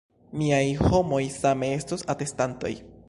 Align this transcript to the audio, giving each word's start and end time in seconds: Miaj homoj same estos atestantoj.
Miaj 0.43 0.61
homoj 0.85 1.21
same 1.35 1.69
estos 1.75 2.07
atestantoj. 2.15 2.73